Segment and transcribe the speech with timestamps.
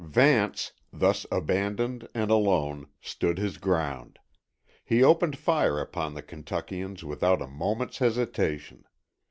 [0.03, 4.17] Vance, thus abandoned and alone, stood his ground.
[4.83, 8.85] He opened fire upon the Kentuckians without a moment's hesitation.